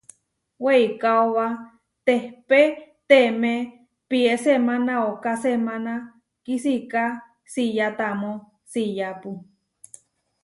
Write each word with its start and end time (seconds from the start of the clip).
Weikaóba 0.65 1.47
tehpé 2.05 2.61
temé 3.09 3.55
pié 4.09 4.33
semána 4.43 4.93
ooká 5.09 5.33
semána 5.43 5.93
kisiká 6.45 7.05
siyá 7.53 7.87
tamó 7.99 8.33
siyápu. 8.71 9.31